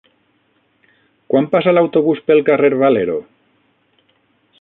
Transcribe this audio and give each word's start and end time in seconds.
Quan 1.33 1.49
passa 1.51 1.73
l'autobús 1.79 2.21
pel 2.31 2.41
carrer 2.47 2.71
Valero? 2.85 3.19